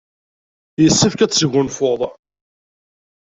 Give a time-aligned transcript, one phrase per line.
[0.83, 2.01] Yessefk ad tesgunfuḍ.